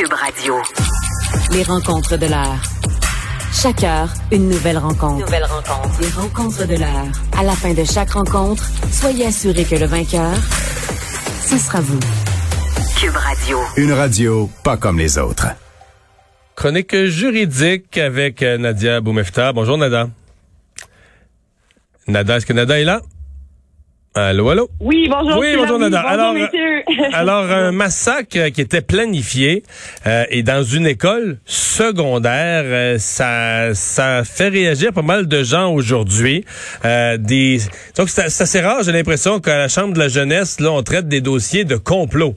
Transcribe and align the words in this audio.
Cube 0.00 0.14
Radio. 0.14 0.54
Les 1.52 1.62
rencontres 1.62 2.16
de 2.16 2.24
l'heure. 2.24 2.62
Chaque 3.52 3.84
heure, 3.84 4.08
une 4.32 4.48
nouvelle 4.48 4.78
rencontre. 4.78 5.26
Nouvelle 5.26 5.44
rencontre. 5.44 6.00
Les 6.00 6.08
rencontres 6.08 6.66
de 6.66 6.76
l'heure. 6.76 7.06
À 7.36 7.42
la 7.42 7.52
fin 7.52 7.74
de 7.74 7.84
chaque 7.84 8.12
rencontre, 8.12 8.66
soyez 8.90 9.26
assurés 9.26 9.64
que 9.64 9.74
le 9.74 9.84
vainqueur, 9.84 10.32
ce 11.42 11.58
sera 11.58 11.82
vous. 11.82 12.00
Cube 12.98 13.14
Radio. 13.14 13.58
Une 13.76 13.92
radio 13.92 14.48
pas 14.64 14.78
comme 14.78 14.98
les 14.98 15.18
autres. 15.18 15.48
Chronique 16.56 16.96
juridique 17.04 17.98
avec 17.98 18.42
euh, 18.42 18.56
Nadia 18.56 19.02
Boumefta. 19.02 19.52
Bonjour 19.52 19.76
Nada. 19.76 20.08
Nada, 22.06 22.38
est-ce 22.38 22.46
que 22.46 22.54
Nada 22.54 22.80
est 22.80 22.84
là? 22.84 23.02
Allô, 24.12 24.48
allô? 24.50 24.68
Oui, 24.80 25.08
bonjour. 25.08 25.38
Oui, 25.38 25.54
bonjour. 25.56 25.78
Nada. 25.78 26.02
Bonjour, 26.02 26.10
Alors, 26.10 26.34
messieurs. 26.34 26.82
Alors, 27.12 27.44
un 27.44 27.70
massacre 27.84 28.48
qui 28.48 28.60
était 28.60 28.80
planifié 28.80 29.62
euh, 30.04 30.24
et 30.30 30.42
dans 30.42 30.64
une 30.64 30.88
école 30.88 31.38
secondaire, 31.44 32.64
euh, 32.64 32.98
ça, 32.98 33.72
ça 33.74 34.24
fait 34.24 34.48
réagir 34.48 34.92
pas 34.92 35.02
mal 35.02 35.28
de 35.28 35.44
gens 35.44 35.72
aujourd'hui. 35.72 36.44
Euh, 36.84 37.18
des, 37.18 37.58
donc, 37.96 38.08
c'est 38.08 38.28
c'est 38.30 38.42
assez 38.42 38.60
rare, 38.60 38.82
j'ai 38.82 38.90
l'impression 38.90 39.38
qu'à 39.38 39.56
la 39.56 39.68
Chambre 39.68 39.94
de 39.94 40.00
la 40.00 40.08
jeunesse, 40.08 40.58
là, 40.58 40.72
on 40.72 40.82
traite 40.82 41.06
des 41.06 41.20
dossiers 41.20 41.64
de 41.64 41.76
complot. 41.76 42.34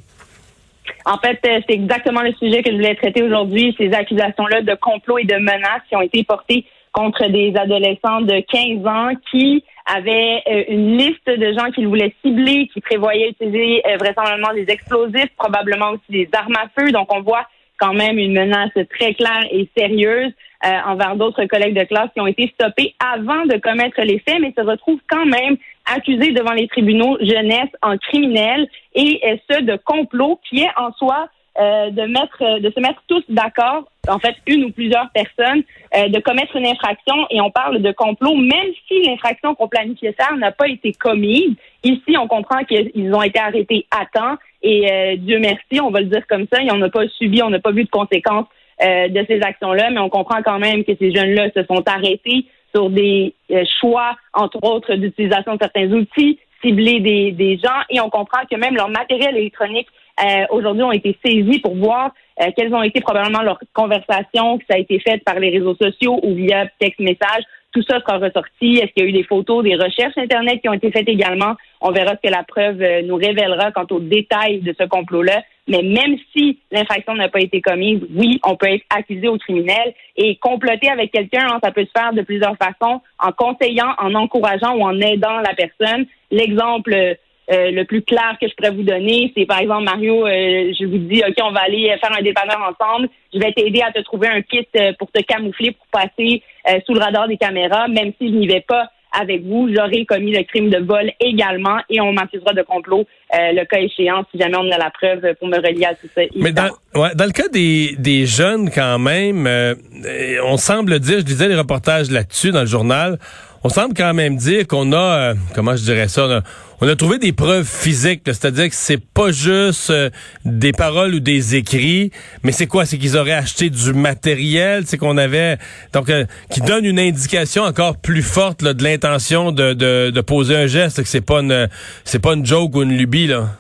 En 1.06 1.18
fait, 1.18 1.40
euh, 1.48 1.60
c'est 1.68 1.74
exactement 1.74 2.22
le 2.22 2.34
sujet 2.34 2.62
que 2.62 2.70
je 2.70 2.76
voulais 2.76 2.96
traiter 2.96 3.24
aujourd'hui, 3.24 3.76
ces 3.80 3.92
accusations-là 3.92 4.62
de 4.62 4.76
complot 4.76 5.18
et 5.18 5.26
de 5.26 5.38
menaces 5.38 5.82
qui 5.90 5.96
ont 5.96 6.02
été 6.02 6.24
portées 6.24 6.66
contre 6.92 7.28
des 7.30 7.52
adolescents 7.58 8.22
de 8.22 8.42
15 8.48 8.86
ans 8.86 9.12
qui 9.32 9.64
avaient 9.86 10.42
euh, 10.48 10.64
une 10.70 10.98
liste 10.98 11.28
de 11.28 11.54
gens 11.54 11.72
qu'ils 11.72 11.88
voulaient 11.88 12.14
cibler, 12.24 12.70
qui 12.74 12.82
prévoyaient 12.82 13.30
utiliser 13.30 13.82
euh, 13.86 13.98
vraisemblablement 13.98 14.54
des 14.54 14.72
explosifs, 14.72 15.30
probablement 15.38 15.92
aussi 15.92 16.10
des 16.10 16.30
armes 16.34 16.56
à 16.56 16.70
feu. 16.78 16.92
Donc, 16.92 17.14
on 17.14 17.22
voit 17.22 17.48
quand 17.80 17.94
même 17.94 18.18
une 18.18 18.34
menace 18.34 18.72
très 18.98 19.14
claire 19.14 19.46
et 19.52 19.70
sérieuse 19.76 20.32
euh, 20.66 20.70
envers 20.86 21.18
d'autres 21.18 21.44
collègues 21.46 21.78
de 21.78 21.84
classe 21.84 22.10
qui 22.14 22.22
ont 22.22 22.28
été 22.28 22.48
stoppés 22.54 22.96
avant 23.00 23.46
de 23.46 23.58
commettre 23.58 24.02
les 24.02 24.20
faits, 24.20 24.40
mais 24.40 24.54
se 24.58 24.64
retrouvent 24.64 25.02
quand 25.10 25.26
même 25.26 25.58
accusés 25.94 26.32
devant 26.32 26.54
les 26.54 26.68
tribunaux 26.70 27.18
jeunesse 27.20 27.70
en 27.82 27.98
criminel 27.98 28.70
et 28.96 29.20
euh, 29.26 29.36
ce 29.50 29.62
de 29.62 29.76
complot 29.84 30.40
qui 30.48 30.62
est 30.62 30.72
en 30.78 30.94
soi 30.94 31.28
euh, 31.60 31.90
de 31.90 32.04
mettre 32.04 32.60
de 32.62 32.72
se 32.72 32.80
mettre 32.80 33.04
tous 33.08 33.24
d'accord, 33.28 33.84
en 34.08 34.20
fait 34.20 34.36
une 34.48 34.66
ou 34.66 34.72
plusieurs 34.72 35.10
personnes, 35.12 35.64
euh, 35.96 36.10
de 36.10 36.20
commettre 36.20 36.56
une 36.56 36.68
infraction 36.68 37.16
et 37.30 37.40
on 37.40 37.52
parle 37.52 37.82
de 37.82 37.92
complot, 37.92 38.36
même 38.36 38.72
si 38.88 39.04
l'infraction 39.04 39.56
qu'on 39.56 39.68
planifiait 39.68 40.14
faire 40.14 40.36
n'a 40.36 40.52
pas 40.52 40.68
été 40.68 40.92
commise. 40.94 41.56
Ici, 41.84 42.18
on 42.20 42.28
comprend 42.28 42.64
qu'ils 42.64 43.14
ont 43.14 43.22
été 43.22 43.40
arrêtés 43.40 43.86
à 43.92 44.06
temps 44.06 44.38
et 44.62 44.92
euh, 44.92 45.16
Dieu 45.18 45.40
merci, 45.40 45.82
on 45.82 45.92
va 45.92 46.00
le 46.00 46.08
dire 46.08 46.26
comme 46.28 46.46
ça, 46.52 46.62
et 46.62 46.72
on 46.72 46.78
n'a 46.78 46.90
pas 46.90 47.08
subi, 47.18 47.44
on 47.44 47.50
n'a 47.50 47.60
pas 47.60 47.72
vu 47.72 47.84
de 47.84 47.90
conséquences 47.90 48.48
euh, 48.84 49.08
de 49.10 49.26
ces 49.28 49.42
actions-là, 49.42 49.90
mais 49.92 50.00
on 50.00 50.10
comprend 50.10 50.42
quand 50.42 50.60
même 50.60 50.84
que 50.84 50.94
ces 50.98 51.14
jeunes-là 51.14 51.50
se 51.56 51.64
sont 51.64 51.84
arrêtés 51.88 52.46
sur 52.74 52.90
des 52.90 53.34
euh, 53.52 53.64
choix, 53.80 54.16
entre 54.34 54.58
autres, 54.64 54.96
d'utilisation 54.96 55.54
de 55.54 55.60
certains 55.62 55.92
outils, 55.92 56.40
cibler 56.64 57.02
des, 57.02 57.32
des 57.32 57.58
gens, 57.58 57.82
et 57.90 58.00
on 58.00 58.10
comprend 58.10 58.40
que 58.50 58.56
même 58.58 58.76
leur 58.76 58.90
matériel 58.90 59.38
électronique 59.38 59.88
euh, 60.24 60.46
aujourd'hui 60.50 60.84
ont 60.84 60.92
été 60.92 61.18
saisis 61.26 61.60
pour 61.60 61.76
voir 61.76 62.12
euh, 62.42 62.50
quelles 62.56 62.74
ont 62.74 62.84
été 62.84 63.02
probablement 63.02 63.42
leurs 63.42 63.60
conversations, 63.74 64.58
que 64.58 64.66
ça 64.70 64.76
a 64.76 64.80
été 64.80 65.00
fait 65.00 65.24
par 65.24 65.40
les 65.40 65.50
réseaux 65.50 65.76
sociaux 65.76 66.20
ou 66.24 66.34
via 66.34 66.68
texte-message. 66.80 67.44
Tout 67.72 67.84
ça 67.90 68.00
sera 68.00 68.20
ressorti. 68.20 68.78
Est-ce 68.78 68.94
qu'il 68.94 69.04
y 69.04 69.06
a 69.08 69.10
eu 69.10 69.14
des 69.14 69.24
photos, 69.24 69.64
des 69.64 69.76
recherches 69.76 70.18
Internet 70.18 70.62
qui 70.62 70.70
ont 70.70 70.74
été 70.74 70.92
faites 70.92 71.10
également? 71.10 71.56
On 71.82 71.92
verra 71.92 72.12
ce 72.12 72.28
que 72.28 72.32
la 72.32 72.44
preuve 72.44 72.82
euh, 72.82 73.02
nous 73.04 73.16
révélera 73.16 73.72
quant 73.72 73.88
aux 73.90 74.00
détails 74.00 74.60
de 74.60 74.76
ce 74.80 74.86
complot-là. 74.86 75.42
Mais 75.68 75.82
même 75.82 76.18
si 76.36 76.60
l'infraction 76.72 77.16
n'a 77.16 77.30
pas 77.30 77.40
été 77.40 77.62
commise, 77.62 78.02
oui, 78.14 78.40
on 78.44 78.56
peut 78.56 78.68
être 78.68 78.84
accusé 78.96 79.28
au 79.28 79.38
criminel 79.38 79.94
et 80.18 80.36
comploter 80.36 80.90
avec 80.90 81.12
quelqu'un, 81.12 81.48
hein, 81.50 81.60
ça 81.64 81.72
peut 81.72 81.86
se 81.86 82.00
faire 82.00 82.14
de 82.14 82.22
plusieurs 82.22 82.58
façons, 82.58 83.02
en 83.18 83.32
conseillant, 83.32 83.94
en 83.98 84.14
encourageant 84.14 84.76
ou 84.76 84.84
en 84.84 85.00
aidant 85.00 85.40
la 85.40 85.54
personne. 85.56 86.06
L'exemple 86.32 87.18
euh, 87.52 87.72
le 87.72 87.84
plus 87.84 88.02
clair 88.02 88.38
que 88.42 88.48
je 88.48 88.54
pourrais 88.56 88.72
vous 88.72 88.84
donner, 88.84 89.32
c'est 89.36 89.46
par 89.46 89.60
exemple, 89.60 89.84
Mario, 89.84 90.26
euh, 90.26 90.72
je 90.80 90.86
vous 90.86 90.98
dis, 90.98 91.22
OK, 91.28 91.36
on 91.44 91.52
va 91.52 91.62
aller 91.62 91.94
faire 92.00 92.18
un 92.18 92.22
dépanneur 92.22 92.60
ensemble. 92.62 93.10
Je 93.34 93.40
vais 93.40 93.52
t'aider 93.52 93.82
à 93.82 93.92
te 93.92 94.00
trouver 94.02 94.28
un 94.28 94.42
kit 94.42 94.68
euh, 94.78 94.94
pour 94.98 95.12
te 95.12 95.22
camoufler, 95.22 95.72
pour 95.72 95.88
passer 95.88 96.42
euh, 96.70 96.80
sous 96.86 96.94
le 96.94 97.00
radar 97.00 97.28
des 97.28 97.38
caméras. 97.38 97.88
Même 97.88 98.14
si 98.20 98.30
je 98.30 98.34
n'y 98.34 98.48
vais 98.48 98.64
pas 98.66 98.90
avec 99.14 99.44
vous, 99.44 99.70
j'aurai 99.74 100.06
commis 100.06 100.32
le 100.32 100.44
crime 100.44 100.70
de 100.70 100.80
vol 100.80 101.12
également 101.20 101.78
et 101.90 102.02
on 102.02 102.14
m'accusera 102.14 102.54
de 102.54 102.64
complot, 102.64 103.06
euh, 103.34 103.52
le 103.52 103.64
cas 103.66 103.80
échéant, 103.80 104.24
si 104.32 104.40
jamais 104.40 104.58
on 104.58 104.72
a 104.72 104.78
la 104.78 104.90
preuve 104.90 105.36
pour 105.36 105.48
me 105.48 105.58
relier 105.58 105.86
à 105.86 105.94
tout 105.94 106.08
ça. 106.16 106.22
Mais 106.36 106.52
dans, 106.52 106.70
ouais, 106.96 107.14
dans 107.16 107.26
le 107.26 107.32
cas 107.32 107.48
des, 107.48 107.96
des 108.00 108.26
jeunes, 108.26 108.70
quand 108.72 109.00
même, 109.00 109.46
euh, 109.46 109.76
euh, 110.06 110.38
on 110.46 110.58
semble 110.58 111.00
dire, 111.00 111.20
je 111.20 111.26
disais 111.26 111.48
les 111.48 111.56
reportages 111.56 112.10
là-dessus 112.10 112.52
dans 112.52 112.62
le 112.62 112.66
journal, 112.66 113.20
on 113.64 113.70
semble 113.70 113.94
quand 113.94 114.14
même 114.14 114.36
dire 114.38 114.68
qu'on 114.68 114.92
a, 114.92 114.98
euh, 114.98 115.34
comment 115.56 115.76
je 115.76 115.84
dirais 115.84 116.08
ça, 116.08 116.28
on 116.28 116.42
on 116.84 116.88
a 116.90 116.98
trouvé 116.98 117.18
des 117.18 117.32
preuves 117.32 117.66
physiques, 117.66 118.24
c'est-à-dire 118.26 118.68
que 118.68 118.76
c'est 118.76 118.98
pas 119.02 119.32
juste 119.32 119.90
euh, 119.90 120.10
des 120.44 120.74
paroles 120.74 121.14
ou 121.14 121.20
des 121.22 121.56
écrits, 121.56 122.12
mais 122.44 122.52
c'est 122.52 122.68
quoi? 122.68 122.86
C'est 122.86 122.98
qu'ils 122.98 123.16
auraient 123.16 123.32
acheté 123.32 123.70
du 123.70 123.94
matériel, 123.94 124.84
c'est 124.86 124.98
qu'on 124.98 125.18
avait, 125.18 125.58
donc, 125.94 126.10
euh, 126.10 126.26
qui 126.50 126.60
donne 126.60 126.84
une 126.84 127.00
indication 127.00 127.64
encore 127.64 127.96
plus 127.96 128.22
forte 128.22 128.66
de 128.66 128.84
l'intention 128.84 129.54
de, 129.54 129.72
de, 129.72 130.10
de 130.10 130.22
poser 130.22 130.58
un 130.58 130.68
geste, 130.68 131.02
que 131.02 131.08
c'est 131.08 131.22
pas 131.22 131.40
une, 131.40 131.70
c'est 132.04 132.20
pas 132.20 132.34
une 132.34 132.46
joke 132.46 132.76
ou 132.76 132.84
une 132.84 132.98
lubie 132.98 133.28
là. 133.28 133.56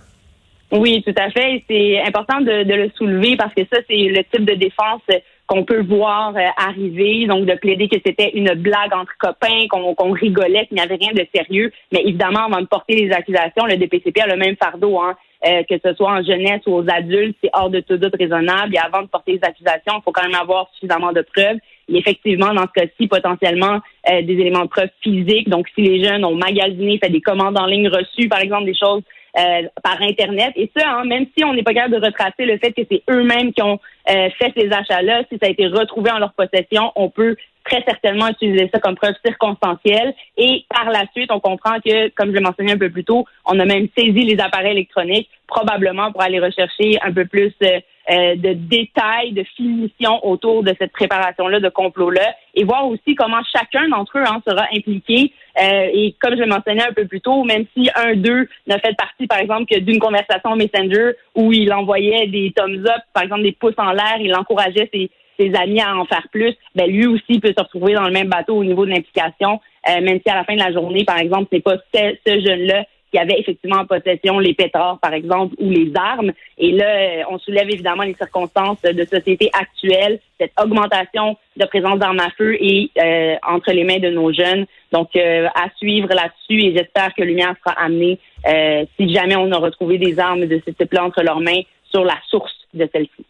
Oui, 0.73 1.03
tout 1.03 1.13
à 1.17 1.29
fait. 1.29 1.63
C'est 1.69 2.01
important 2.01 2.41
de, 2.41 2.63
de 2.63 2.73
le 2.73 2.91
soulever 2.97 3.35
parce 3.37 3.53
que 3.53 3.61
ça, 3.71 3.79
c'est 3.87 3.95
le 3.95 4.23
type 4.23 4.43
de 4.43 4.55
défense 4.55 5.01
qu'on 5.45 5.65
peut 5.65 5.83
voir 5.83 6.35
euh, 6.35 6.39
arriver, 6.57 7.27
donc 7.27 7.45
de 7.45 7.53
plaider 7.53 7.87
que 7.87 7.97
c'était 8.03 8.31
une 8.33 8.53
blague 8.55 8.93
entre 8.93 9.11
copains, 9.19 9.67
qu'on 9.69 10.11
rigolait, 10.11 10.65
qu'il 10.65 10.77
n'y 10.77 10.81
avait 10.81 10.95
rien 10.95 11.11
de 11.13 11.27
sérieux. 11.35 11.71
Mais 11.91 12.01
évidemment, 12.01 12.45
avant 12.45 12.61
de 12.61 12.65
porter 12.65 12.95
les 12.95 13.11
accusations, 13.11 13.65
le 13.67 13.77
DPCP 13.77 14.19
a 14.21 14.27
le 14.27 14.37
même 14.37 14.55
fardeau, 14.55 14.99
hein, 14.99 15.15
euh, 15.45 15.61
que 15.69 15.75
ce 15.83 15.93
soit 15.93 16.11
en 16.11 16.23
jeunesse 16.23 16.61
ou 16.65 16.73
aux 16.73 16.89
adultes, 16.89 17.37
c'est 17.43 17.51
hors 17.53 17.69
de 17.69 17.81
tout 17.81 17.97
doute 17.97 18.15
raisonnable. 18.17 18.73
Et 18.73 18.79
avant 18.79 19.03
de 19.03 19.07
porter 19.07 19.33
les 19.33 19.43
accusations, 19.43 19.99
il 19.99 20.01
faut 20.03 20.11
quand 20.11 20.23
même 20.23 20.39
avoir 20.41 20.71
suffisamment 20.73 21.11
de 21.11 21.21
preuves. 21.21 21.57
Et 21.89 21.97
effectivement, 21.97 22.53
dans 22.53 22.63
ce 22.63 22.81
cas-ci, 22.81 23.07
potentiellement 23.07 23.79
euh, 24.09 24.21
des 24.23 24.33
éléments 24.33 24.63
de 24.63 24.69
preuve 24.69 24.89
physiques. 25.01 25.49
Donc, 25.49 25.67
si 25.75 25.81
les 25.81 26.03
jeunes 26.03 26.25
ont 26.25 26.35
magasiné, 26.35 26.97
fait 26.97 27.11
des 27.11 27.21
commandes 27.21 27.59
en 27.59 27.65
ligne 27.65 27.89
reçues, 27.89 28.29
par 28.29 28.39
exemple, 28.39 28.65
des 28.65 28.75
choses 28.75 29.03
euh, 29.37 29.63
par 29.81 30.01
Internet. 30.01 30.53
Et 30.55 30.69
ça, 30.75 30.87
hein, 30.89 31.05
même 31.05 31.25
si 31.35 31.43
on 31.43 31.53
n'est 31.53 31.63
pas 31.63 31.73
capable 31.73 31.99
de 31.99 32.05
retracer 32.05 32.45
le 32.45 32.57
fait 32.57 32.71
que 32.71 32.81
c'est 32.89 33.03
eux-mêmes 33.09 33.53
qui 33.53 33.61
ont 33.61 33.79
euh, 34.09 34.29
fait 34.37 34.53
ces 34.55 34.71
achats-là, 34.71 35.23
si 35.31 35.37
ça 35.41 35.47
a 35.47 35.49
été 35.49 35.67
retrouvé 35.67 36.11
en 36.11 36.19
leur 36.19 36.33
possession, 36.33 36.91
on 36.95 37.09
peut 37.09 37.35
très 37.63 37.83
certainement 37.83 38.27
utiliser 38.27 38.69
ça 38.73 38.79
comme 38.79 38.95
preuve 38.95 39.15
circonstancielle. 39.25 40.13
Et 40.37 40.65
par 40.69 40.89
la 40.89 41.05
suite, 41.15 41.31
on 41.31 41.39
comprend 41.39 41.79
que, 41.79 42.09
comme 42.09 42.29
je 42.29 42.35
l'ai 42.35 42.41
mentionné 42.41 42.73
un 42.73 42.77
peu 42.77 42.89
plus 42.89 43.03
tôt, 43.03 43.25
on 43.45 43.59
a 43.59 43.65
même 43.65 43.87
saisi 43.97 44.23
les 44.23 44.39
appareils 44.39 44.71
électroniques, 44.71 45.29
probablement 45.47 46.11
pour 46.11 46.21
aller 46.21 46.39
rechercher 46.39 46.99
un 47.01 47.11
peu 47.11 47.25
plus 47.25 47.53
euh, 47.63 47.79
euh, 48.11 48.35
de 48.35 48.53
détails, 48.53 49.31
de 49.31 49.43
finition 49.55 50.25
autour 50.27 50.63
de 50.63 50.75
cette 50.77 50.91
préparation-là, 50.91 51.59
de 51.59 51.69
complot-là, 51.69 52.35
et 52.53 52.65
voir 52.65 52.87
aussi 52.87 53.15
comment 53.15 53.41
chacun 53.51 53.87
d'entre 53.87 54.17
eux 54.17 54.23
hein, 54.25 54.41
sera 54.45 54.67
impliqué. 54.75 55.31
Euh, 55.61 55.87
et 55.93 56.15
comme 56.19 56.35
je 56.35 56.41
le 56.41 56.47
mentionnais 56.47 56.83
un 56.83 56.93
peu 56.93 57.05
plus 57.05 57.21
tôt, 57.21 57.43
même 57.43 57.65
si 57.75 57.89
un 57.95 58.15
d'eux 58.15 58.47
n'a 58.67 58.79
fait 58.79 58.95
partie, 58.97 59.27
par 59.27 59.39
exemple, 59.39 59.65
que 59.71 59.79
d'une 59.79 59.99
conversation 59.99 60.55
Messenger 60.55 61.11
où 61.35 61.51
il 61.53 61.71
envoyait 61.71 62.27
des 62.27 62.51
thumbs 62.55 62.85
up, 62.85 63.01
par 63.13 63.23
exemple 63.23 63.43
des 63.43 63.51
pouces 63.51 63.77
en 63.77 63.91
l'air, 63.91 64.17
il 64.19 64.35
encourageait 64.35 64.89
ses, 64.91 65.09
amis 65.55 65.81
à 65.81 65.95
en 65.95 66.05
faire 66.05 66.25
plus, 66.31 66.55
ben 66.73 66.89
lui 66.89 67.05
aussi 67.05 67.39
peut 67.39 67.53
se 67.55 67.61
retrouver 67.61 67.93
dans 67.93 68.05
le 68.05 68.11
même 68.11 68.29
bateau 68.29 68.55
au 68.55 68.63
niveau 68.63 68.85
de 68.85 68.91
l'implication, 68.91 69.59
euh, 69.89 69.99
même 69.99 70.19
si 70.23 70.31
à 70.31 70.35
la 70.35 70.45
fin 70.45 70.55
de 70.55 70.59
la 70.59 70.71
journée, 70.71 71.03
par 71.03 71.17
exemple, 71.17 71.49
c'est 71.51 71.59
pas 71.59 71.75
ce 71.93 72.39
jeune-là 72.39 72.85
qui 73.13 73.19
avait 73.19 73.39
effectivement 73.39 73.81
en 73.81 73.85
possession 73.85 74.39
les 74.39 74.55
pétards, 74.55 74.97
par 74.99 75.13
exemple, 75.13 75.53
ou 75.59 75.69
les 75.69 75.91
armes. 75.95 76.31
Et 76.57 76.71
là, 76.71 76.85
euh, 76.87 77.23
on 77.29 77.37
soulève 77.37 77.69
évidemment 77.69 78.01
les 78.01 78.15
circonstances 78.15 78.81
de 78.81 79.05
société 79.05 79.51
actuelle, 79.53 80.19
cette 80.39 80.53
augmentation 80.59 81.37
de 81.55 81.65
présence 81.65 81.99
d'armes 81.99 82.19
à 82.19 82.31
feu 82.31 82.57
et 82.59 82.89
euh, 82.97 83.35
entre 83.47 83.71
les 83.71 83.83
mains 83.83 83.99
de 83.99 84.09
nos 84.09 84.33
jeunes. 84.33 84.65
Donc, 84.91 85.15
euh, 85.15 85.47
à 85.53 85.69
suivre 85.77 86.09
là-dessus 86.09 86.65
et 86.65 86.75
j'espère 86.75 87.13
que 87.13 87.21
lumière 87.21 87.53
sera 87.63 87.79
amenée 87.79 88.17
euh, 88.47 88.83
si 88.99 89.13
jamais 89.13 89.35
on 89.35 89.51
a 89.51 89.57
retrouvé 89.57 89.99
des 89.99 90.19
armes 90.19 90.47
de 90.47 90.59
ce 90.65 90.71
type-là 90.71 91.05
entre 91.05 91.21
leurs 91.21 91.39
mains 91.39 91.61
sur 91.91 92.03
la 92.03 92.17
source 92.29 92.55
de 92.73 92.89
celle-ci. 92.91 93.25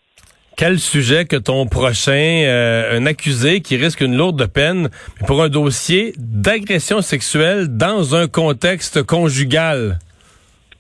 Quel 0.56 0.78
sujet 0.80 1.26
que 1.26 1.36
ton 1.36 1.66
prochain, 1.66 2.12
euh, 2.46 2.98
un 2.98 3.06
accusé 3.08 3.62
qui 3.62 3.76
risque 3.76 4.02
une 4.02 4.16
lourde 4.16 4.46
peine 4.48 4.90
pour 5.26 5.42
un 5.42 5.50
dossier 5.50 6.14
d'agression 6.18 7.02
sexuelle 7.02 7.76
dans 7.76 8.16
un 8.16 8.28
contexte 8.28 9.02
conjugal? 9.04 9.98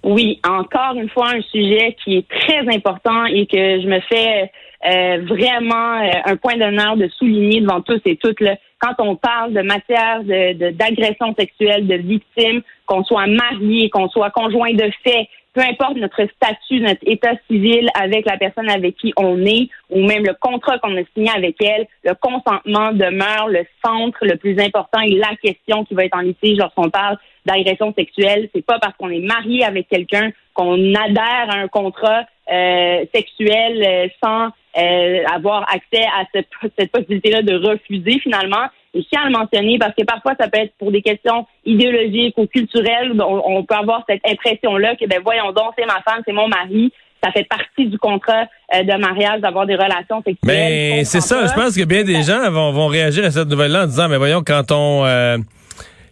Oui, 0.03 0.39
encore 0.47 0.95
une 0.95 1.09
fois, 1.09 1.29
un 1.29 1.41
sujet 1.41 1.95
qui 2.03 2.17
est 2.17 2.27
très 2.27 2.59
important 2.75 3.25
et 3.25 3.47
que 3.47 3.81
je 3.81 3.87
me 3.87 3.99
fais 4.01 4.51
euh, 4.85 5.25
vraiment 5.25 6.01
euh, 6.01 6.11
un 6.25 6.35
point 6.35 6.57
d'honneur 6.57 6.95
de 6.97 7.07
souligner 7.17 7.61
devant 7.61 7.81
tous 7.81 8.01
et 8.05 8.17
toutes. 8.17 8.37
Quand 8.79 8.95
on 8.99 9.15
parle 9.15 9.53
de 9.53 9.61
matière 9.61 10.23
de, 10.23 10.53
de- 10.53 10.71
d'agression 10.71 11.33
sexuelle, 11.39 11.87
de 11.87 11.95
victimes, 11.95 12.61
qu'on 12.85 13.03
soit 13.05 13.27
marié, 13.27 13.89
qu'on 13.89 14.09
soit 14.09 14.29
conjoint 14.29 14.73
de 14.73 14.91
fait, 15.03 15.27
peu 15.53 15.61
importe 15.61 15.97
notre 15.97 16.25
statut, 16.35 16.81
notre 16.81 17.01
état 17.03 17.33
civil 17.49 17.89
avec 17.93 18.25
la 18.25 18.37
personne 18.37 18.69
avec 18.69 18.95
qui 18.97 19.13
on 19.17 19.39
est, 19.45 19.69
ou 19.89 20.03
même 20.05 20.25
le 20.25 20.33
contrat 20.39 20.79
qu'on 20.79 20.97
a 20.97 21.03
signé 21.13 21.29
avec 21.35 21.61
elle, 21.61 21.87
le 22.03 22.13
consentement 22.15 22.91
demeure 22.91 23.47
le 23.47 23.65
centre 23.85 24.17
le 24.21 24.35
plus 24.37 24.59
important 24.59 24.99
et 25.01 25.11
la 25.11 25.35
question 25.41 25.85
qui 25.85 25.93
va 25.93 26.05
être 26.05 26.17
en 26.17 26.21
litige 26.21 26.57
lorsqu'on 26.57 26.89
parle 26.89 27.17
d'agression 27.45 27.93
sexuelle. 27.93 28.49
C'est 28.53 28.65
pas 28.65 28.79
parce 28.79 28.95
qu'on 28.97 29.09
est 29.09 29.19
marié 29.19 29.63
avec 29.63 29.87
quelqu'un 29.87 30.31
qu'on 30.53 30.93
adhère 30.95 31.47
à 31.49 31.55
un 31.55 31.67
contrat 31.67 32.25
euh, 32.51 33.05
sexuel 33.13 33.81
euh, 33.85 34.07
sans 34.21 34.49
euh, 34.77 35.23
avoir 35.33 35.61
accès 35.73 36.03
à 36.03 36.25
cette, 36.33 36.49
cette 36.77 36.91
possibilité-là 36.91 37.41
de 37.41 37.55
refuser 37.55 38.19
finalement. 38.19 38.65
Et 38.93 39.01
je 39.01 39.07
tiens 39.07 39.21
à 39.21 39.25
le 39.25 39.31
mentionner 39.31 39.79
parce 39.79 39.93
que 39.95 40.03
parfois, 40.03 40.33
ça 40.39 40.47
peut 40.47 40.59
être 40.59 40.73
pour 40.77 40.91
des 40.91 41.01
questions 41.01 41.47
idéologiques 41.65 42.37
ou 42.37 42.45
culturelles. 42.45 43.13
On, 43.21 43.63
peut 43.63 43.75
avoir 43.75 44.03
cette 44.07 44.21
impression-là 44.27 44.95
que, 44.95 45.07
ben 45.07 45.19
voyons 45.23 45.51
donc, 45.51 45.73
c'est 45.77 45.85
ma 45.85 46.01
femme, 46.01 46.21
c'est 46.27 46.33
mon 46.33 46.47
mari. 46.47 46.91
Ça 47.23 47.31
fait 47.31 47.45
partie 47.45 47.85
du 47.85 47.97
contrat 47.97 48.43
de 48.73 48.99
mariage 48.99 49.39
d'avoir 49.39 49.65
des 49.65 49.75
relations 49.75 50.21
sexuelles. 50.23 50.35
Mais 50.43 51.03
c'est 51.05 51.21
ça, 51.21 51.47
je 51.47 51.53
pense 51.53 51.75
que 51.75 51.85
bien 51.85 52.03
des 52.03 52.21
gens 52.21 52.51
vont, 52.51 52.71
vont 52.71 52.87
réagir 52.87 53.23
à 53.23 53.31
cette 53.31 53.47
nouvelle-là 53.47 53.85
en 53.85 53.87
disant, 53.87 54.09
mais 54.09 54.17
voyons, 54.17 54.43
quand 54.45 54.71
on... 54.71 55.05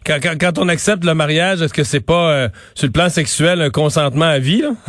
Quand, 0.05 0.17
quand, 0.39 0.57
on 0.57 0.67
accepte 0.67 1.05
le 1.05 1.13
mariage, 1.13 1.61
est-ce 1.61 1.73
que 1.73 1.83
c'est 1.83 2.05
pas 2.05 2.31
euh, 2.31 2.49
sur 2.73 2.87
le 2.87 2.91
plan 2.91 3.09
sexuel 3.09 3.61
un 3.61 3.69
consentement 3.69 4.25
à 4.25 4.39
vie? 4.39 4.61
Là? 4.61 4.71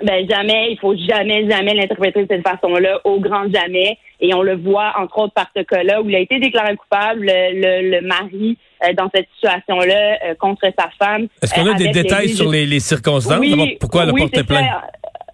Ben 0.00 0.24
jamais, 0.30 0.70
il 0.70 0.78
faut 0.78 0.94
jamais, 0.94 1.50
jamais 1.50 1.74
l'interpréter 1.74 2.22
de 2.22 2.28
cette 2.30 2.46
façon-là, 2.46 3.00
au 3.02 3.18
grand 3.18 3.52
jamais. 3.52 3.98
Et 4.20 4.32
on 4.32 4.42
le 4.42 4.54
voit 4.54 4.92
entre 4.96 5.18
autres 5.18 5.34
par 5.34 5.48
ce 5.56 5.62
cas-là 5.62 6.00
où 6.00 6.08
il 6.08 6.14
a 6.14 6.20
été 6.20 6.38
déclaré 6.38 6.76
coupable, 6.76 7.26
le, 7.26 7.90
le, 7.90 8.00
mari 8.06 8.56
euh, 8.84 8.92
dans 8.92 9.10
cette 9.12 9.26
situation-là 9.34 10.18
euh, 10.24 10.34
contre 10.38 10.66
sa 10.78 10.88
femme. 11.00 11.26
Est-ce 11.42 11.52
qu'on 11.52 11.66
a 11.66 11.74
des 11.74 11.88
détails 11.88 12.28
sur 12.28 12.48
les, 12.48 12.64
les 12.64 12.78
circonstances? 12.78 13.40
Oui, 13.40 13.76
pourquoi 13.80 14.04
elle 14.04 14.10
a 14.10 14.12
porté 14.12 14.44
plainte? 14.44 14.70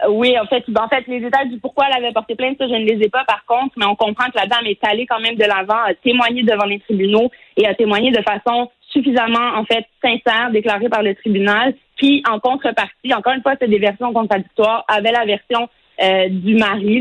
Oui, 0.08 0.34
en 0.38 0.46
fait, 0.46 0.64
en 0.78 0.88
fait, 0.88 1.04
les 1.08 1.20
détails 1.20 1.50
du 1.50 1.58
pourquoi 1.58 1.86
elle 1.88 2.02
avait 2.02 2.12
porté 2.12 2.34
plainte, 2.34 2.56
ça, 2.58 2.66
je 2.66 2.74
ne 2.74 2.84
les 2.84 3.04
ai 3.04 3.08
pas 3.10 3.24
par 3.26 3.44
contre, 3.46 3.74
mais 3.76 3.86
on 3.86 3.96
comprend 3.96 4.26
que 4.26 4.36
la 4.36 4.46
dame 4.46 4.66
est 4.66 4.82
allée 4.82 5.06
quand 5.06 5.20
même 5.20 5.36
de 5.36 5.44
l'avant, 5.44 5.82
a 5.82 5.94
témoigné 6.02 6.42
devant 6.42 6.64
les 6.64 6.80
tribunaux 6.80 7.30
et 7.56 7.66
a 7.66 7.74
témoigné 7.74 8.10
de 8.10 8.22
façon 8.22 8.70
suffisamment, 8.94 9.58
en 9.58 9.64
fait, 9.64 9.85
sincère, 10.02 10.50
déclarée 10.52 10.88
par 10.88 11.02
le 11.02 11.14
tribunal, 11.14 11.75
qui, 11.99 12.23
en 12.31 12.38
contrepartie, 12.38 13.12
encore 13.12 13.35
une 13.35 13.43
fois, 13.43 13.55
c'est 13.61 13.69
des 13.69 13.79
versions 13.79 14.12
contradictoires, 14.12 14.85
avait 14.88 15.12
la 15.12 15.25
version 15.25 15.69
euh, 16.02 16.29
du 16.29 16.55
mari, 16.55 17.00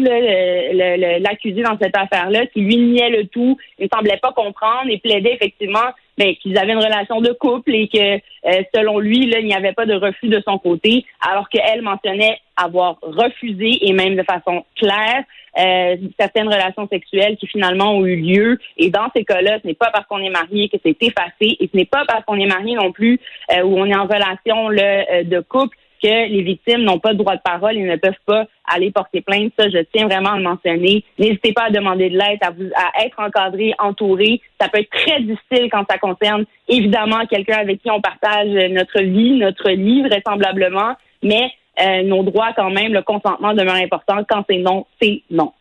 l'accusé 1.19 1.61
dans 1.61 1.77
cette 1.81 1.97
affaire-là, 1.97 2.45
qui 2.47 2.61
lui 2.61 2.77
niait 2.77 3.09
le 3.09 3.27
tout, 3.27 3.57
il 3.79 3.85
ne 3.85 3.89
semblait 3.91 4.19
pas 4.21 4.31
comprendre 4.33 4.89
et 4.89 4.99
plaidait 4.99 5.33
effectivement 5.33 5.89
ben, 6.17 6.35
qu'ils 6.35 6.57
avaient 6.57 6.73
une 6.73 6.83
relation 6.83 7.21
de 7.21 7.31
couple 7.31 7.73
et 7.73 7.87
que, 7.87 8.15
euh, 8.15 8.61
selon 8.73 8.99
lui, 8.99 9.25
là, 9.25 9.39
il 9.39 9.45
n'y 9.45 9.55
avait 9.55 9.73
pas 9.73 9.85
de 9.85 9.93
refus 9.93 10.27
de 10.27 10.41
son 10.47 10.57
côté, 10.57 11.05
alors 11.27 11.49
qu'elle 11.49 11.81
mentionnait 11.81 12.37
avoir 12.55 12.97
refusé 13.01 13.87
et 13.87 13.93
même 13.93 14.15
de 14.15 14.23
façon 14.23 14.63
claire 14.75 15.23
euh, 15.57 15.97
certaines 16.19 16.47
relations 16.47 16.87
sexuelles 16.87 17.37
qui 17.37 17.47
finalement 17.47 17.97
ont 17.97 18.05
eu 18.05 18.15
lieu. 18.15 18.59
Et 18.77 18.89
dans 18.89 19.07
ces 19.15 19.25
cas-là, 19.25 19.57
ce 19.61 19.67
n'est 19.67 19.73
pas 19.73 19.89
parce 19.91 20.05
qu'on 20.07 20.19
est 20.19 20.29
marié 20.29 20.69
que 20.69 20.77
c'est 20.83 21.01
effacé 21.01 21.57
et 21.59 21.69
ce 21.71 21.77
n'est 21.77 21.85
pas 21.85 22.03
parce 22.07 22.23
qu'on 22.25 22.39
est 22.39 22.47
marié 22.47 22.75
non 22.75 22.91
plus 22.91 23.19
euh, 23.51 23.63
on 23.63 23.85
est 23.85 23.95
en 23.95 24.05
relation 24.05 24.69
là, 24.69 25.23
de 25.23 25.39
couple 25.39 25.77
que 26.03 26.29
les 26.29 26.41
victimes 26.41 26.81
n'ont 26.81 26.99
pas 26.99 27.13
de 27.13 27.17
droit 27.17 27.35
de 27.35 27.41
parole 27.41 27.77
et 27.77 27.81
ne 27.81 27.95
peuvent 27.95 28.13
pas 28.25 28.45
aller 28.67 28.91
porter 28.91 29.21
plainte. 29.21 29.53
Ça, 29.57 29.69
je 29.69 29.79
tiens 29.93 30.07
vraiment 30.07 30.31
à 30.31 30.37
le 30.37 30.43
mentionner. 30.43 31.03
N'hésitez 31.17 31.53
pas 31.53 31.67
à 31.67 31.69
demander 31.69 32.09
de 32.09 32.17
l'aide, 32.17 32.39
à, 32.41 32.49
à 32.49 33.05
être 33.05 33.19
encadré, 33.19 33.73
entouré. 33.79 34.41
Ça 34.59 34.67
peut 34.67 34.79
être 34.79 34.89
très 34.89 35.21
difficile 35.21 35.69
quand 35.71 35.85
ça 35.89 35.97
concerne 35.97 36.45
évidemment 36.67 37.25
quelqu'un 37.29 37.57
avec 37.57 37.81
qui 37.81 37.89
on 37.89 38.01
partage 38.01 38.49
notre 38.49 39.01
vie, 39.01 39.39
notre 39.39 39.69
lit 39.69 40.03
vraisemblablement, 40.03 40.95
mais 41.23 41.51
euh, 41.81 42.03
nos 42.03 42.23
droits 42.23 42.53
quand 42.55 42.69
même, 42.69 42.93
le 42.93 43.01
consentement 43.01 43.53
demeure 43.53 43.75
important. 43.75 44.17
Quand 44.29 44.43
c'est 44.49 44.57
non, 44.57 44.85
c'est 45.01 45.23
non. 45.31 45.53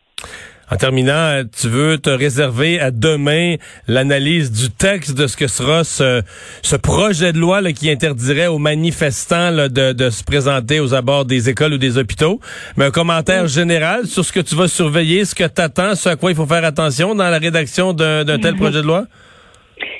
En 0.71 0.77
terminant, 0.77 1.43
tu 1.59 1.67
veux 1.67 1.97
te 1.97 2.09
réserver 2.09 2.79
à 2.79 2.89
demain 2.89 3.55
l'analyse 3.87 4.51
du 4.51 4.69
texte 4.71 5.17
de 5.17 5.27
ce 5.27 5.35
que 5.35 5.47
sera 5.47 5.83
ce, 5.83 6.21
ce 6.61 6.75
projet 6.75 7.33
de 7.33 7.37
loi 7.37 7.61
là, 7.61 7.73
qui 7.73 7.91
interdirait 7.91 8.47
aux 8.47 8.59
manifestants 8.59 9.51
là, 9.51 9.67
de, 9.67 9.91
de, 9.91 10.09
se 10.09 10.23
présenter 10.23 10.79
aux 10.79 10.93
abords 10.93 11.25
des 11.25 11.49
écoles 11.49 11.73
ou 11.73 11.77
des 11.77 11.97
hôpitaux. 11.97 12.39
Mais 12.77 12.85
un 12.85 12.91
commentaire 12.91 13.47
général 13.47 14.05
sur 14.05 14.23
ce 14.23 14.31
que 14.31 14.39
tu 14.39 14.55
vas 14.55 14.67
surveiller, 14.67 15.25
ce 15.25 15.35
que 15.35 15.43
tu 15.43 15.61
attends, 15.61 15.95
ce 15.95 16.09
à 16.09 16.15
quoi 16.15 16.31
il 16.31 16.35
faut 16.35 16.45
faire 16.45 16.63
attention 16.63 17.13
dans 17.13 17.29
la 17.29 17.39
rédaction 17.39 17.93
d'un 17.93 18.39
tel 18.39 18.55
projet 18.55 18.81
de 18.81 18.87
loi? 18.87 19.05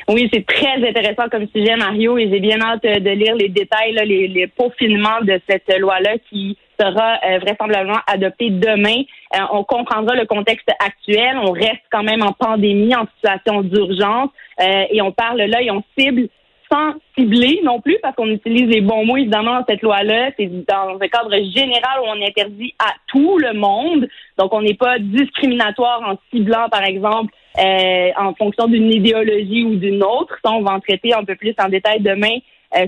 Oui, 0.07 0.29
c'est 0.33 0.45
très 0.45 0.87
intéressant 0.87 1.29
comme 1.29 1.47
sujet, 1.53 1.75
Mario, 1.75 2.17
et 2.17 2.29
j'ai 2.29 2.39
bien 2.39 2.59
hâte 2.61 2.83
de 2.83 3.09
lire 3.09 3.35
les 3.35 3.49
détails, 3.49 3.93
là, 3.93 4.03
les, 4.03 4.27
les 4.27 4.47
peaufinements 4.47 5.21
de 5.21 5.39
cette 5.47 5.79
loi-là 5.79 6.15
qui 6.29 6.57
sera 6.79 7.19
euh, 7.25 7.39
vraisemblablement 7.39 7.99
adoptée 8.07 8.49
demain. 8.49 9.03
Euh, 9.35 9.39
on 9.51 9.63
comprendra 9.63 10.15
le 10.15 10.25
contexte 10.25 10.69
actuel. 10.79 11.37
On 11.37 11.51
reste 11.51 11.83
quand 11.91 12.03
même 12.03 12.21
en 12.21 12.33
pandémie, 12.33 12.95
en 12.95 13.05
situation 13.15 13.61
d'urgence, 13.61 14.29
euh, 14.61 14.85
et 14.89 15.01
on 15.01 15.11
parle 15.11 15.41
là 15.41 15.61
et 15.61 15.71
on 15.71 15.83
cible 15.97 16.29
sans 16.71 16.93
cibler 17.15 17.59
non 17.63 17.81
plus, 17.81 17.97
parce 18.01 18.15
qu'on 18.15 18.29
utilise 18.29 18.67
les 18.67 18.81
bons 18.81 19.05
mots 19.05 19.17
évidemment 19.17 19.59
dans 19.59 19.65
cette 19.67 19.83
loi-là. 19.83 20.31
C'est 20.37 20.49
dans 20.65 20.97
un 20.99 21.07
cadre 21.07 21.31
général 21.55 21.99
où 22.01 22.05
on 22.07 22.21
interdit 22.25 22.73
à 22.79 22.93
tout 23.07 23.37
le 23.37 23.53
monde. 23.53 24.07
Donc 24.39 24.53
on 24.53 24.61
n'est 24.61 24.73
pas 24.73 24.97
discriminatoire 24.97 26.01
en 26.03 26.17
ciblant, 26.31 26.69
par 26.69 26.83
exemple, 26.83 27.31
en 27.55 28.33
fonction 28.33 28.67
d'une 28.67 28.91
idéologie 28.91 29.65
ou 29.65 29.75
d'une 29.75 30.01
autre. 30.01 30.35
Ça, 30.43 30.51
on 30.51 30.63
va 30.63 30.71
en 30.71 30.79
traiter 30.79 31.13
un 31.13 31.23
peu 31.23 31.35
plus 31.35 31.53
en 31.63 31.69
détail 31.69 31.99
demain 31.99 32.37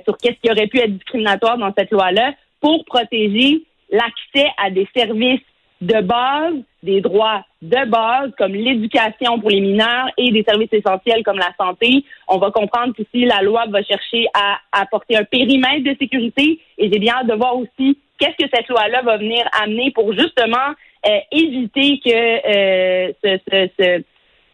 sur 0.03 0.17
qu'est-ce 0.17 0.39
qui 0.41 0.49
aurait 0.49 0.65
pu 0.65 0.79
être 0.79 0.93
discriminatoire 0.93 1.59
dans 1.59 1.71
cette 1.77 1.91
loi-là 1.91 2.33
pour 2.65 2.83
protéger 2.85 3.61
l'accès 3.97 4.49
à 4.57 4.69
des 4.69 4.87
services 4.95 5.41
de 5.81 6.01
base, 6.01 6.55
des 6.83 7.01
droits 7.01 7.43
de 7.61 7.89
base 7.89 8.31
comme 8.37 8.53
l'éducation 8.53 9.39
pour 9.39 9.49
les 9.49 9.59
mineurs 9.59 10.07
et 10.17 10.31
des 10.31 10.43
services 10.43 10.71
essentiels 10.71 11.23
comme 11.23 11.37
la 11.37 11.53
santé. 11.59 12.05
On 12.27 12.37
va 12.37 12.51
comprendre 12.51 12.93
qu'ici, 12.95 13.25
la 13.25 13.41
loi 13.41 13.65
va 13.67 13.83
chercher 13.83 14.27
à 14.33 14.57
apporter 14.71 15.17
un 15.17 15.23
périmètre 15.23 15.83
de 15.83 15.95
sécurité 15.99 16.59
et 16.77 16.91
j'ai 16.91 16.99
bien 16.99 17.15
hâte 17.15 17.27
de 17.27 17.33
voir 17.33 17.57
aussi 17.57 17.97
qu'est-ce 18.17 18.45
que 18.45 18.49
cette 18.53 18.67
loi-là 18.69 19.01
va 19.01 19.17
venir 19.17 19.43
amener 19.61 19.91
pour 19.91 20.13
justement 20.13 20.69
euh, 21.05 21.19
éviter 21.31 21.99
que 21.99 22.09
euh, 22.09 23.11
ce, 23.23 23.39
ce, 23.51 23.69
ce 23.77 24.03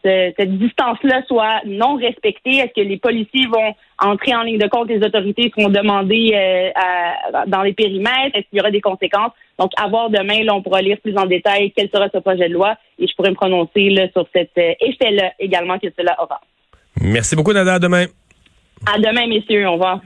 cette 0.04 0.58
distance-là 0.58 1.22
soit 1.28 1.60
non 1.64 1.94
respectée? 1.94 2.56
Est-ce 2.56 2.74
que 2.74 2.86
les 2.86 2.96
policiers 2.96 3.46
vont 3.46 3.74
entrer 4.02 4.34
en 4.34 4.42
ligne 4.42 4.58
de 4.58 4.68
compte, 4.68 4.88
les 4.88 5.04
autorités 5.04 5.52
seront 5.56 5.70
demandées 5.70 6.32
euh, 6.34 7.44
dans 7.46 7.62
les 7.62 7.72
périmètres? 7.72 8.34
Est-ce 8.34 8.48
qu'il 8.48 8.58
y 8.58 8.60
aura 8.60 8.70
des 8.70 8.80
conséquences? 8.80 9.32
Donc, 9.58 9.70
à 9.76 9.88
voir 9.88 10.10
demain, 10.10 10.42
là, 10.44 10.54
on 10.54 10.62
pourra 10.62 10.82
lire 10.82 10.98
plus 11.02 11.16
en 11.16 11.26
détail 11.26 11.72
quel 11.76 11.88
sera 11.88 12.08
ce 12.12 12.18
projet 12.18 12.48
de 12.48 12.54
loi 12.54 12.76
et 12.98 13.06
je 13.06 13.14
pourrai 13.14 13.30
me 13.30 13.36
prononcer 13.36 13.90
là, 13.90 14.08
sur 14.12 14.26
cet 14.34 14.50
euh, 14.58 14.72
effet-là 14.80 15.32
également 15.38 15.78
que 15.78 15.88
cela 15.96 16.16
aura. 16.20 16.40
Merci 17.00 17.36
beaucoup, 17.36 17.52
Nada. 17.52 17.74
À 17.74 17.78
demain. 17.78 18.06
À 18.92 18.98
demain, 18.98 19.26
messieurs. 19.26 19.66
Au 19.68 19.72
revoir. 19.72 20.00